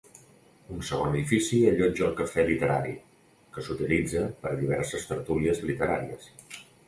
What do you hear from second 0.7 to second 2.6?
Un segon edifici allotja el cafè